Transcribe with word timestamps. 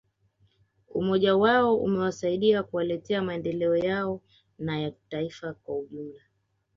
Umoja 0.89 1.35
wao 1.37 1.77
umewasaidia 1.77 2.63
kuwaletea 2.63 3.21
maendeleo 3.21 3.77
yao 3.77 4.21
na 4.59 4.79
ya 4.79 4.91
taifa 5.09 5.53
kwa 5.53 5.77
ujumla 5.79 6.21